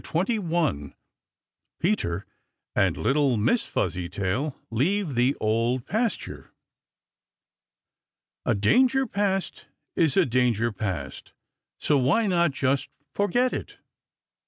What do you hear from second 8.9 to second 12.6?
past is a danger past, So why not